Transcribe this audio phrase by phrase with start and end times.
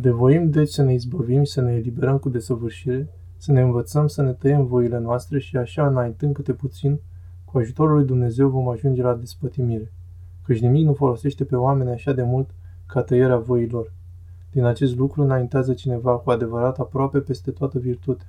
[0.00, 4.06] De voim deci să ne izbăvim și să ne eliberăm cu desăvârșire, să ne învățăm
[4.06, 7.00] să ne tăiem voile noastre și așa, înaintând câte puțin,
[7.44, 9.92] cu ajutorul lui Dumnezeu vom ajunge la despătimire,
[10.44, 12.50] căci nimic nu folosește pe oameni așa de mult
[12.86, 13.92] ca tăierea voilor.
[14.50, 18.24] Din acest lucru înaintează cineva cu adevărat aproape peste toată virtute.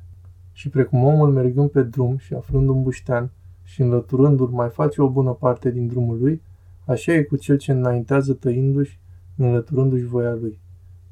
[0.52, 3.32] Și precum omul mergând pe drum și aflând un buștean
[3.64, 6.42] și înlăturându-l mai face o bună parte din drumul lui,
[6.86, 9.00] așa e cu cel ce înaintează tăindu-și,
[9.38, 10.60] înlăturându-și voia lui.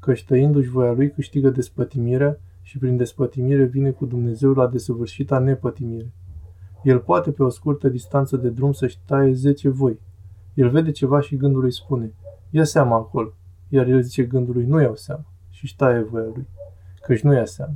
[0.00, 6.12] Căci tăindu-și voia lui câștigă despătimirea și prin despătimire vine cu Dumnezeu la desăvârșita nepătimire.
[6.82, 10.00] El poate pe o scurtă distanță de drum să-și taie zece voi.
[10.54, 12.12] El vede ceva și gândul îi spune,
[12.50, 13.32] ia seama acolo.
[13.68, 15.24] Iar el zice gândului, nu iau seama.
[15.50, 16.46] Și își taie voia lui,
[17.00, 17.74] căci nu ia seama.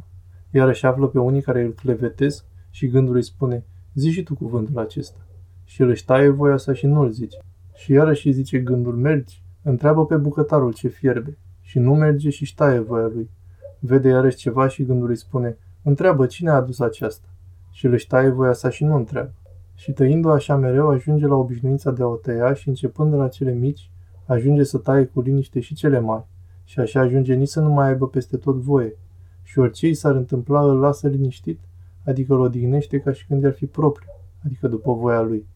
[0.50, 4.34] Iar își află pe unii care îl clevetesc și gândul îi spune, zi și tu
[4.34, 5.18] cuvântul acesta.
[5.64, 7.38] Și el își taie voia sa și nu îl zice.
[7.74, 11.38] Și iarăși îi zice gândul, mergi, întreabă pe bucătarul ce fierbe.
[11.72, 13.30] Și nu merge și își ștaie voia lui.
[13.78, 17.28] Vede iarăși ceva și gândul îi spune, întreabă cine a adus aceasta
[17.70, 19.32] și își ștaie voia sa și nu întreabă.
[19.74, 23.28] Și tăindu așa mereu, ajunge la obișnuința de a o tăia și începând de la
[23.28, 23.90] cele mici,
[24.26, 26.24] ajunge să taie cu liniște și cele mari.
[26.64, 28.96] Și așa ajunge nici să nu mai aibă peste tot voie.
[29.42, 31.60] Și orice i s-ar întâmpla îl lasă liniștit,
[32.04, 34.08] adică îl odihnește ca și când ar fi propriu,
[34.44, 35.46] adică după voia lui.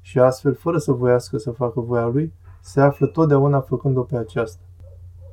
[0.00, 4.60] Și astfel, fără să voiască să facă voia lui, se află totdeauna făcând-o pe aceasta.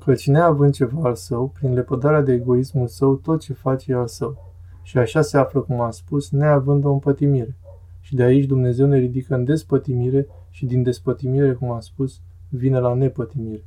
[0.06, 4.08] Căci neavând ceva al său, prin lepădarea de egoismul său, tot ce face e al
[4.08, 4.54] său.
[4.82, 7.58] Și așa se află, cum am spus, neavând o împătimire.
[8.00, 12.80] Și de aici Dumnezeu ne ridică în despătimire și din despătimire, cum am spus, vine
[12.80, 13.66] la nepătimire.